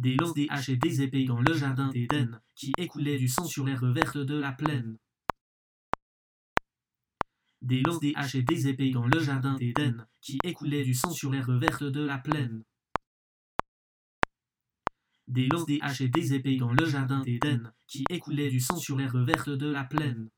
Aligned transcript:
Des 0.00 0.14
lances, 0.14 0.32
des 0.32 0.46
haches 0.48 0.70
et 0.70 0.78
des 0.78 1.02
épées 1.02 1.26
dans 1.26 1.42
le 1.42 1.52
jardin 1.52 1.90
d'Éden, 1.90 2.40
qui 2.54 2.72
écoulait 2.78 3.18
du 3.18 3.28
sang 3.28 3.44
sur 3.44 3.66
l'herbe 3.66 3.94
verte 3.94 4.16
de 4.16 4.34
la 4.34 4.50
plaine. 4.50 4.96
Des 7.60 7.82
lances, 7.82 8.00
des 8.00 8.14
haches 8.16 8.36
et 8.36 8.42
des 8.42 8.66
épées 8.66 8.92
dans 8.92 9.06
le 9.06 9.20
jardin 9.20 9.56
d'Éden, 9.56 10.06
qui 10.22 10.38
écoulait 10.42 10.84
du 10.84 10.94
sang 10.94 11.10
sur 11.10 11.30
l'herbe 11.30 11.60
verte 11.60 11.84
de 11.84 12.00
la 12.00 12.16
plaine. 12.16 12.64
Des 15.28 15.48
lances, 15.48 15.66
des 15.66 15.80
haches 15.82 16.00
et 16.00 16.08
des 16.08 16.32
épées 16.32 16.56
dans 16.56 16.72
le 16.72 16.86
jardin 16.86 17.20
d'Éden, 17.20 17.70
qui 17.86 18.04
écoulait 18.08 18.48
du 18.48 18.60
sang 18.60 18.78
sur 18.78 18.96
l'herbe 18.96 19.26
verte 19.26 19.50
de 19.50 19.70
la 19.70 19.84
plaine. 19.84 20.30